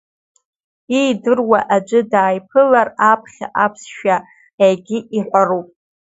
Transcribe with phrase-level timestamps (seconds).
[0.97, 4.15] Иидыруа аӡәы дааиԥылар, аԥхьа аԥсшәа
[4.65, 5.67] егьи иҳәароуп…